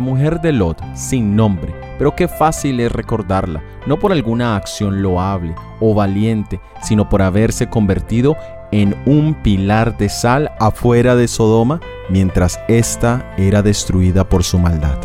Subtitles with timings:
[0.00, 5.02] La mujer de Lot, sin nombre, pero qué fácil es recordarla, no por alguna acción
[5.02, 8.34] loable o valiente, sino por haberse convertido
[8.72, 14.96] en un pilar de sal afuera de Sodoma mientras ésta era destruida por su maldad.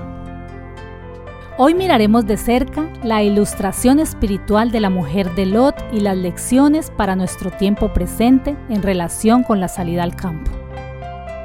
[1.57, 6.89] Hoy miraremos de cerca la ilustración espiritual de la mujer de Lot y las lecciones
[6.89, 10.51] para nuestro tiempo presente en relación con la salida al campo.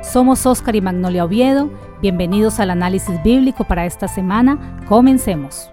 [0.02, 1.68] Somos Oscar y Magnolia Oviedo,
[2.00, 5.70] bienvenidos al análisis bíblico para esta semana, comencemos.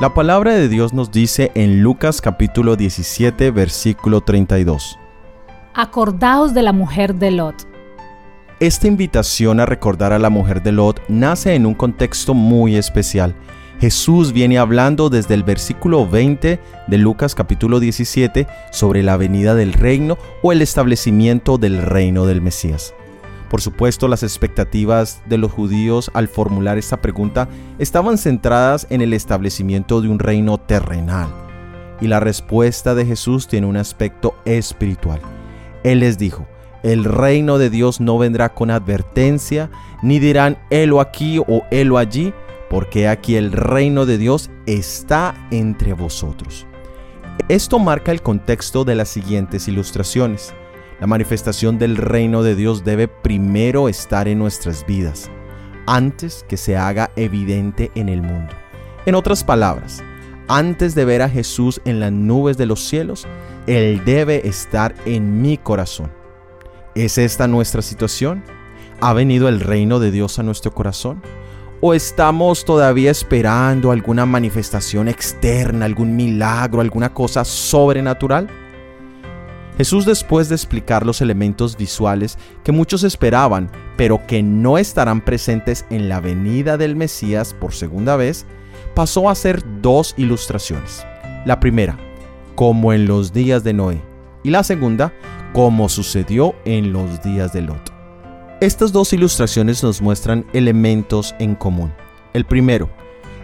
[0.00, 4.98] La palabra de Dios nos dice en Lucas capítulo 17 versículo 32.
[5.74, 7.68] Acordaos de la mujer de Lot.
[8.58, 13.34] Esta invitación a recordar a la mujer de Lot nace en un contexto muy especial.
[13.82, 19.72] Jesús viene hablando desde el versículo 20 de Lucas capítulo 17 sobre la venida del
[19.72, 22.94] reino o el establecimiento del reino del Mesías.
[23.50, 27.48] Por supuesto, las expectativas de los judíos al formular esta pregunta
[27.80, 31.34] estaban centradas en el establecimiento de un reino terrenal.
[32.00, 35.20] Y la respuesta de Jesús tiene un aspecto espiritual.
[35.82, 36.46] Él les dijo,
[36.84, 39.70] el reino de Dios no vendrá con advertencia,
[40.02, 42.32] ni dirán helo aquí o helo allí,
[42.72, 46.66] porque aquí el reino de Dios está entre vosotros.
[47.48, 50.54] Esto marca el contexto de las siguientes ilustraciones.
[50.98, 55.30] La manifestación del reino de Dios debe primero estar en nuestras vidas,
[55.86, 58.54] antes que se haga evidente en el mundo.
[59.04, 60.02] En otras palabras,
[60.48, 63.26] antes de ver a Jesús en las nubes de los cielos,
[63.66, 66.10] Él debe estar en mi corazón.
[66.94, 68.42] ¿Es esta nuestra situación?
[69.02, 71.20] ¿Ha venido el reino de Dios a nuestro corazón?
[71.84, 78.46] ¿O estamos todavía esperando alguna manifestación externa, algún milagro, alguna cosa sobrenatural?
[79.76, 85.84] Jesús después de explicar los elementos visuales que muchos esperaban, pero que no estarán presentes
[85.90, 88.46] en la venida del Mesías por segunda vez,
[88.94, 91.04] pasó a hacer dos ilustraciones.
[91.46, 91.98] La primera,
[92.54, 94.00] como en los días de Noé,
[94.44, 95.12] y la segunda,
[95.52, 97.91] como sucedió en los días de Lot.
[98.62, 101.92] Estas dos ilustraciones nos muestran elementos en común.
[102.32, 102.88] El primero,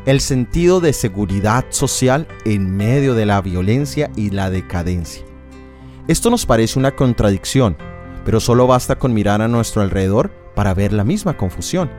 [0.07, 5.25] el sentido de seguridad social en medio de la violencia y la decadencia.
[6.07, 7.77] Esto nos parece una contradicción,
[8.25, 11.91] pero solo basta con mirar a nuestro alrededor para ver la misma confusión.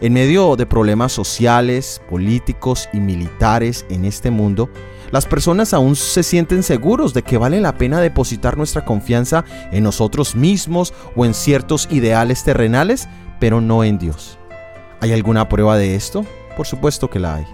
[0.00, 4.68] En medio de problemas sociales, políticos y militares en este mundo,
[5.12, 9.84] las personas aún se sienten seguros de que vale la pena depositar nuestra confianza en
[9.84, 14.38] nosotros mismos o en ciertos ideales terrenales, pero no en Dios.
[15.00, 16.26] ¿Hay alguna prueba de esto?
[16.56, 17.46] Por supuesto que la hay.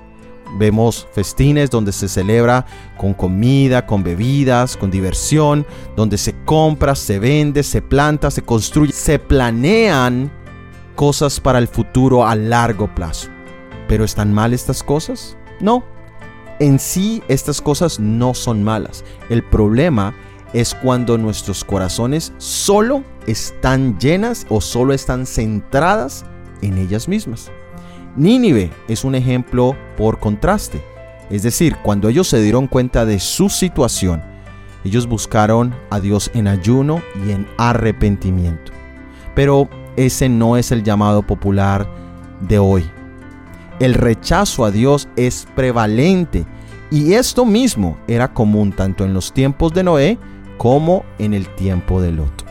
[0.59, 2.65] Vemos festines donde se celebra
[2.97, 8.93] con comida, con bebidas, con diversión, donde se compra, se vende, se planta, se construye,
[8.93, 10.33] se planean
[11.01, 13.31] cosas para el futuro a largo plazo.
[13.89, 15.35] ¿Pero están mal estas cosas?
[15.59, 15.83] No.
[16.59, 19.03] En sí estas cosas no son malas.
[19.31, 20.15] El problema
[20.53, 26.27] es cuando nuestros corazones solo están llenas o solo están centradas
[26.61, 27.51] en ellas mismas.
[28.15, 30.85] Nínive es un ejemplo por contraste.
[31.31, 34.23] Es decir, cuando ellos se dieron cuenta de su situación,
[34.85, 38.71] ellos buscaron a Dios en ayuno y en arrepentimiento.
[39.35, 41.87] Pero ese no es el llamado popular
[42.41, 42.91] de hoy.
[43.79, 46.45] El rechazo a Dios es prevalente
[46.91, 50.19] y esto mismo era común tanto en los tiempos de Noé
[50.59, 52.45] como en el tiempo de Lot.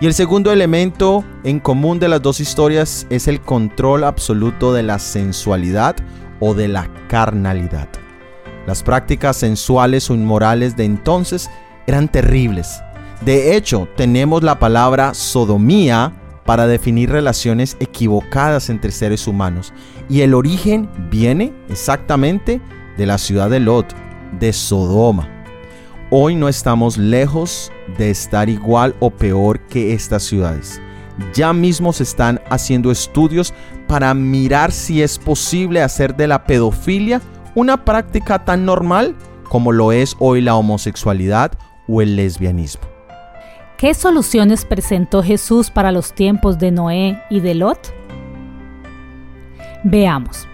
[0.00, 4.82] Y el segundo elemento en común de las dos historias es el control absoluto de
[4.82, 5.96] la sensualidad
[6.40, 7.88] o de la carnalidad.
[8.66, 11.50] Las prácticas sensuales o inmorales de entonces
[11.86, 12.82] eran terribles.
[13.24, 16.12] De hecho, tenemos la palabra sodomía
[16.44, 19.72] para definir relaciones equivocadas entre seres humanos.
[20.08, 22.60] Y el origen viene exactamente
[22.96, 23.94] de la ciudad de Lot,
[24.38, 25.28] de Sodoma.
[26.10, 30.80] Hoy no estamos lejos de estar igual o peor que estas ciudades.
[31.32, 33.54] Ya mismo se están haciendo estudios
[33.86, 37.20] para mirar si es posible hacer de la pedofilia
[37.54, 39.14] una práctica tan normal
[39.48, 41.52] como lo es hoy la homosexualidad
[41.86, 42.93] o el lesbianismo.
[43.84, 47.94] ¿Qué soluciones presentó Jesús para los tiempos de Noé y de Lot?
[49.82, 50.48] Veamos.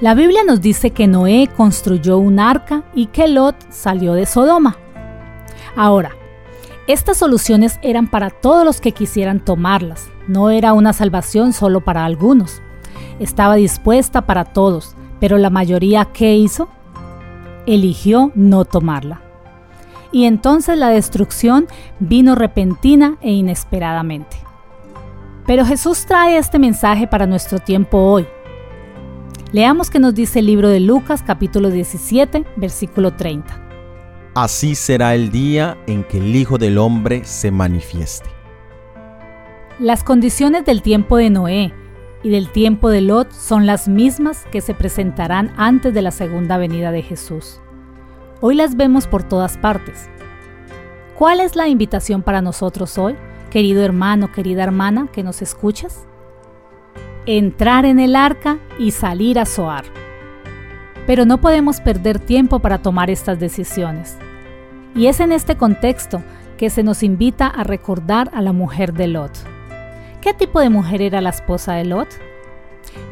[0.00, 4.76] La Biblia nos dice que Noé construyó un arca y que Lot salió de Sodoma.
[5.74, 6.12] Ahora,
[6.86, 12.04] estas soluciones eran para todos los que quisieran tomarlas, no era una salvación solo para
[12.04, 12.62] algunos.
[13.18, 16.68] Estaba dispuesta para todos, pero la mayoría ¿qué hizo?
[17.66, 19.22] Eligió no tomarla.
[20.12, 21.66] Y entonces la destrucción
[21.98, 24.36] vino repentina e inesperadamente.
[25.46, 28.26] Pero Jesús trae este mensaje para nuestro tiempo hoy.
[29.52, 33.60] Leamos que nos dice el libro de Lucas capítulo 17, versículo 30.
[34.34, 38.30] Así será el día en que el Hijo del Hombre se manifieste.
[39.80, 41.72] Las condiciones del tiempo de Noé
[42.22, 46.58] y del tiempo de Lot son las mismas que se presentarán antes de la segunda
[46.58, 47.60] venida de Jesús.
[48.42, 50.08] Hoy las vemos por todas partes.
[51.18, 53.14] ¿Cuál es la invitación para nosotros hoy,
[53.50, 56.06] querido hermano, querida hermana que nos escuchas?
[57.26, 59.84] Entrar en el arca y salir a Zoar.
[61.06, 64.16] Pero no podemos perder tiempo para tomar estas decisiones.
[64.94, 66.22] Y es en este contexto
[66.56, 69.32] que se nos invita a recordar a la mujer de Lot.
[70.22, 72.08] ¿Qué tipo de mujer era la esposa de Lot?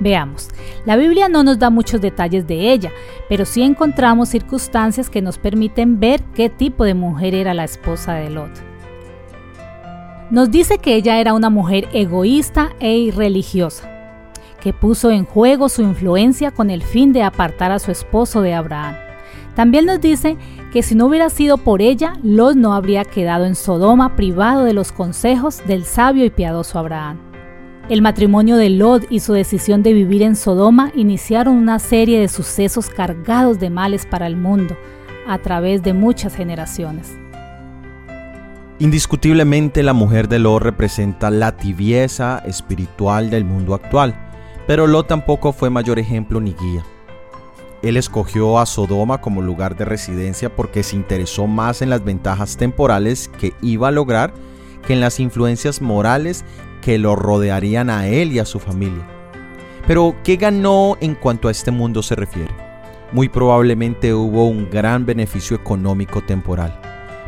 [0.01, 0.49] Veamos,
[0.85, 2.93] la Biblia no nos da muchos detalles de ella,
[3.29, 8.15] pero sí encontramos circunstancias que nos permiten ver qué tipo de mujer era la esposa
[8.15, 8.51] de Lot.
[10.31, 13.89] Nos dice que ella era una mujer egoísta e irreligiosa,
[14.61, 18.55] que puso en juego su influencia con el fin de apartar a su esposo de
[18.55, 18.95] Abraham.
[19.57, 20.37] También nos dice
[20.73, 24.75] que si no hubiera sido por ella, Lot no habría quedado en Sodoma privado de
[24.75, 27.28] los consejos del sabio y piadoso Abraham.
[27.89, 32.29] El matrimonio de Lot y su decisión de vivir en Sodoma iniciaron una serie de
[32.29, 34.77] sucesos cargados de males para el mundo
[35.27, 37.17] a través de muchas generaciones.
[38.79, 44.15] Indiscutiblemente la mujer de Lot representa la tibieza espiritual del mundo actual,
[44.67, 46.85] pero Lot tampoco fue mayor ejemplo ni guía.
[47.81, 52.59] Él escogió a Sodoma como lugar de residencia porque se interesó más en las ventajas
[52.59, 54.35] temporales que iba a lograr
[54.87, 56.45] que en las influencias morales
[56.89, 59.07] que lo rodearían a él y a su familia.
[59.87, 62.55] Pero, ¿qué ganó en cuanto a este mundo se refiere?
[63.13, 66.81] Muy probablemente hubo un gran beneficio económico temporal,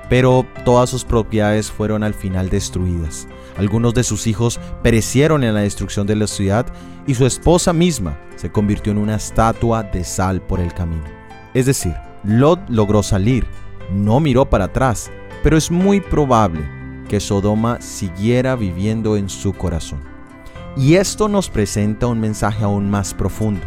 [0.09, 3.29] pero todas sus propiedades fueron al final destruidas.
[3.59, 6.65] Algunos de sus hijos perecieron en la destrucción de la ciudad
[7.07, 11.05] y su esposa misma se convirtió en una estatua de sal por el camino.
[11.53, 13.47] Es decir, Lot logró salir,
[13.93, 15.11] no miró para atrás,
[15.43, 16.80] pero es muy probable
[17.11, 19.99] que Sodoma siguiera viviendo en su corazón.
[20.77, 23.67] Y esto nos presenta un mensaje aún más profundo.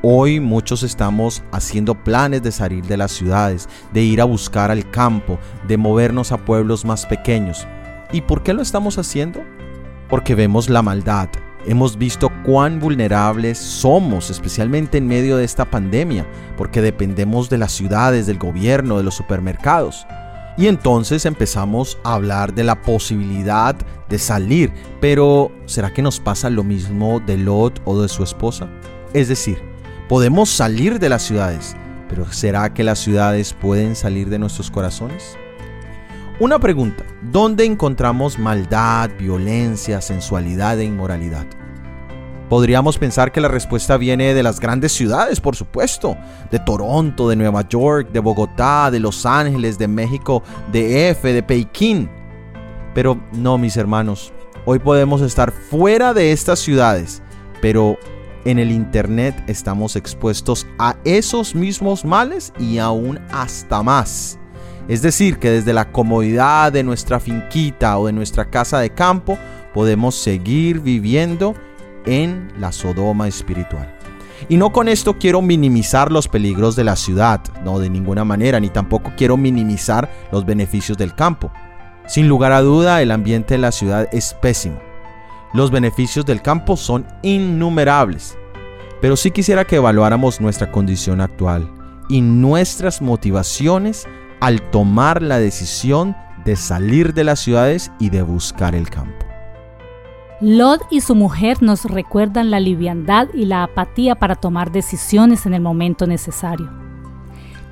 [0.00, 4.90] Hoy muchos estamos haciendo planes de salir de las ciudades, de ir a buscar al
[4.90, 5.38] campo,
[5.68, 7.66] de movernos a pueblos más pequeños.
[8.12, 9.42] ¿Y por qué lo estamos haciendo?
[10.08, 11.28] Porque vemos la maldad,
[11.66, 16.26] hemos visto cuán vulnerables somos, especialmente en medio de esta pandemia,
[16.56, 20.06] porque dependemos de las ciudades, del gobierno, de los supermercados.
[20.56, 23.74] Y entonces empezamos a hablar de la posibilidad
[24.08, 24.72] de salir.
[25.00, 28.68] Pero, ¿será que nos pasa lo mismo de Lot o de su esposa?
[29.12, 29.58] Es decir,
[30.08, 31.76] podemos salir de las ciudades,
[32.08, 35.36] pero ¿será que las ciudades pueden salir de nuestros corazones?
[36.40, 41.46] Una pregunta, ¿dónde encontramos maldad, violencia, sensualidad e inmoralidad?
[42.48, 46.16] Podríamos pensar que la respuesta viene de las grandes ciudades, por supuesto,
[46.50, 51.42] de Toronto, de Nueva York, de Bogotá, de Los Ángeles, de México, de F, de
[51.42, 52.10] Pekín.
[52.94, 54.32] Pero no, mis hermanos,
[54.66, 57.22] hoy podemos estar fuera de estas ciudades,
[57.62, 57.98] pero
[58.44, 64.38] en el Internet estamos expuestos a esos mismos males y aún hasta más.
[64.86, 69.38] Es decir, que desde la comodidad de nuestra finquita o de nuestra casa de campo
[69.72, 71.54] podemos seguir viviendo
[72.06, 73.94] en la Sodoma espiritual.
[74.48, 78.60] Y no con esto quiero minimizar los peligros de la ciudad, no de ninguna manera,
[78.60, 81.50] ni tampoco quiero minimizar los beneficios del campo.
[82.06, 84.78] Sin lugar a duda, el ambiente de la ciudad es pésimo.
[85.54, 88.36] Los beneficios del campo son innumerables.
[89.00, 91.70] Pero sí quisiera que evaluáramos nuestra condición actual
[92.08, 94.06] y nuestras motivaciones
[94.40, 99.23] al tomar la decisión de salir de las ciudades y de buscar el campo.
[100.46, 105.54] Lot y su mujer nos recuerdan la liviandad y la apatía para tomar decisiones en
[105.54, 106.70] el momento necesario.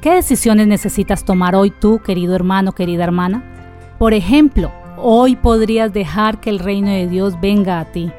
[0.01, 3.45] ¿Qué decisiones necesitas tomar hoy tú, querido hermano, querida hermana?
[3.99, 8.11] Por ejemplo, hoy podrías dejar que el reino de Dios venga a ti.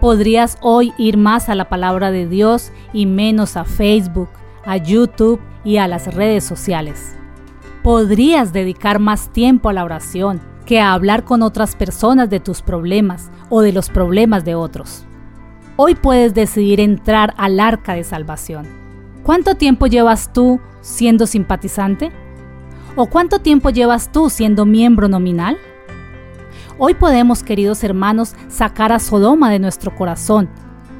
[0.00, 4.30] Podrías hoy ir más a la palabra de Dios y menos a Facebook,
[4.64, 7.14] a YouTube y a las redes sociales.
[7.84, 12.60] Podrías dedicar más tiempo a la oración, que a hablar con otras personas de tus
[12.60, 15.06] problemas o de los problemas de otros.
[15.76, 18.66] Hoy puedes decidir entrar al arca de salvación.
[19.22, 22.12] ¿Cuánto tiempo llevas tú siendo simpatizante?
[22.96, 25.56] ¿O cuánto tiempo llevas tú siendo miembro nominal?
[26.76, 30.50] Hoy podemos, queridos hermanos, sacar a Sodoma de nuestro corazón,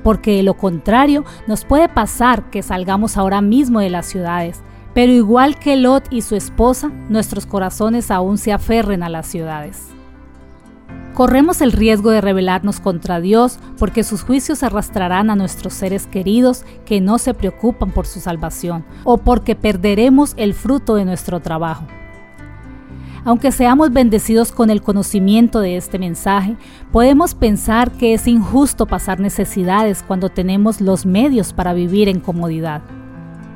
[0.03, 4.63] porque de lo contrario nos puede pasar que salgamos ahora mismo de las ciudades,
[4.99, 9.87] Pero igual que Lot y su esposa, nuestros corazones aún se aferren a las ciudades.
[11.15, 16.65] Corremos el riesgo de rebelarnos contra Dios porque sus juicios arrastrarán a nuestros seres queridos
[16.85, 21.87] que no se preocupan por su salvación o porque perderemos el fruto de nuestro trabajo.
[23.25, 26.57] Aunque seamos bendecidos con el conocimiento de este mensaje,
[26.91, 32.83] podemos pensar que es injusto pasar necesidades cuando tenemos los medios para vivir en comodidad.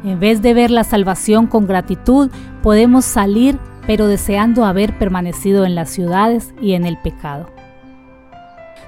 [0.05, 2.31] En vez de ver la salvación con gratitud,
[2.63, 7.51] podemos salir pero deseando haber permanecido en las ciudades y en el pecado.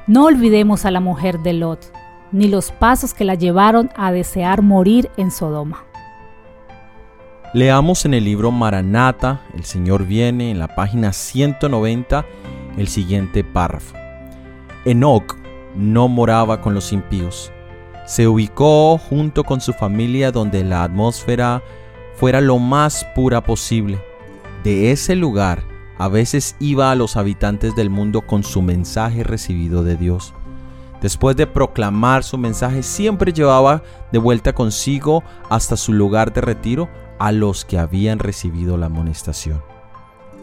[0.06, 1.92] No olvidemos a la mujer de Lot,
[2.30, 5.84] ni los pasos que la llevaron a desear morir en Sodoma.
[7.54, 12.24] Leamos en el libro Maranata, El Señor viene, en la página 190,
[12.76, 13.96] el siguiente párrafo.
[14.84, 15.36] Enoc
[15.76, 17.52] no moraba con los impíos.
[18.04, 21.62] Se ubicó junto con su familia donde la atmósfera
[22.16, 23.98] fuera lo más pura posible.
[24.62, 25.64] De ese lugar
[25.96, 30.34] a veces iba a los habitantes del mundo con su mensaje recibido de Dios.
[31.00, 36.88] Después de proclamar su mensaje, siempre llevaba de vuelta consigo hasta su lugar de retiro
[37.18, 39.62] a los que habían recibido la amonestación.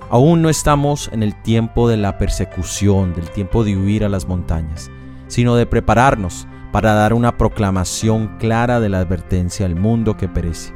[0.10, 4.27] Aún no estamos en el tiempo de la persecución, del tiempo de huir a las
[4.27, 4.91] montañas,
[5.27, 10.74] sino de prepararnos para dar una proclamación clara de la advertencia al mundo que perece.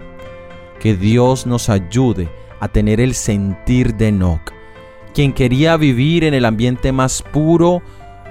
[0.80, 4.52] Que Dios nos ayude a tener el sentir de Enoch,
[5.14, 7.82] quien quería vivir en el ambiente más puro,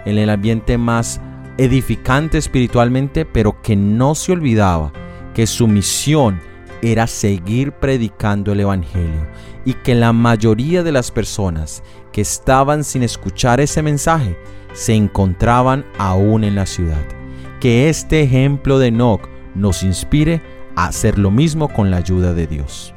[0.05, 1.21] en el ambiente más
[1.57, 4.93] edificante espiritualmente, pero que no se olvidaba
[5.35, 6.41] que su misión
[6.83, 9.27] era seguir predicando el Evangelio
[9.65, 14.37] y que la mayoría de las personas que estaban sin escuchar ese mensaje
[14.75, 17.24] se encontraban aún en la ciudad.
[17.65, 19.23] Que este ejemplo de Enoch
[19.55, 20.43] nos inspire
[20.77, 22.93] a hacer lo mismo con la ayuda de Dios.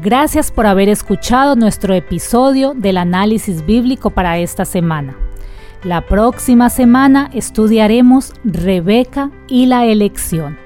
[0.00, 5.14] Gracias por haber escuchado nuestro episodio del análisis bíblico para esta semana.
[5.84, 10.56] La próxima semana estudiaremos Rebeca y la elección.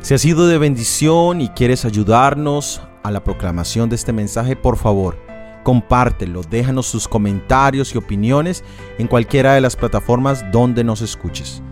[0.00, 4.76] Si ha sido de bendición y quieres ayudarnos a la proclamación de este mensaje, por
[4.76, 5.27] favor,
[5.68, 8.64] compártelo, déjanos sus comentarios y opiniones
[8.96, 11.62] en cualquiera de las plataformas donde nos escuches.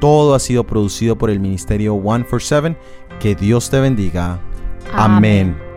[0.00, 2.78] Todo ha sido producido por el Ministerio One for Seven.
[3.18, 4.38] Que Dios te bendiga.
[4.94, 5.69] Amén.